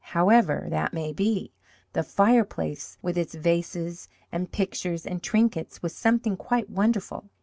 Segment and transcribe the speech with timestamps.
[0.15, 1.51] However that may be,
[1.93, 7.29] the fireplace, with its vases and pictures and trinkets, was something quite wonderful.